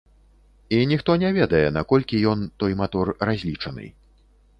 І 0.77 0.77
ніхто 0.91 1.17
не 1.23 1.29
ведае, 1.35 1.59
наколькі 1.75 2.21
ён, 2.31 2.39
той 2.63 2.77
матор, 2.81 3.13
разлічаны. 3.31 3.85